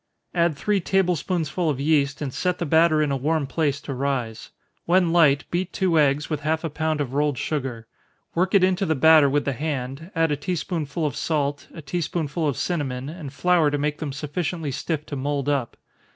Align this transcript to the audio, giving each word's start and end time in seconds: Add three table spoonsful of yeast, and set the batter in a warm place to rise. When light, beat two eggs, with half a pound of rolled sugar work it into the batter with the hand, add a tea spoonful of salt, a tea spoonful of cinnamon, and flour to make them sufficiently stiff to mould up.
Add 0.33 0.57
three 0.57 0.79
table 0.79 1.15
spoonsful 1.15 1.69
of 1.69 1.79
yeast, 1.79 2.23
and 2.23 2.33
set 2.33 2.57
the 2.57 2.65
batter 2.65 3.03
in 3.03 3.11
a 3.11 3.15
warm 3.15 3.45
place 3.45 3.79
to 3.81 3.93
rise. 3.93 4.49
When 4.85 5.13
light, 5.13 5.43
beat 5.51 5.71
two 5.73 5.99
eggs, 5.99 6.27
with 6.27 6.39
half 6.39 6.63
a 6.63 6.71
pound 6.71 7.01
of 7.01 7.13
rolled 7.13 7.37
sugar 7.37 7.85
work 8.33 8.55
it 8.55 8.63
into 8.63 8.87
the 8.87 8.95
batter 8.95 9.29
with 9.29 9.45
the 9.45 9.53
hand, 9.53 10.09
add 10.15 10.31
a 10.31 10.35
tea 10.35 10.55
spoonful 10.55 11.05
of 11.05 11.15
salt, 11.15 11.67
a 11.71 11.83
tea 11.83 12.01
spoonful 12.01 12.47
of 12.47 12.57
cinnamon, 12.57 13.09
and 13.09 13.31
flour 13.31 13.69
to 13.69 13.77
make 13.77 13.99
them 13.99 14.11
sufficiently 14.11 14.71
stiff 14.71 15.05
to 15.05 15.15
mould 15.15 15.47
up. 15.47 15.77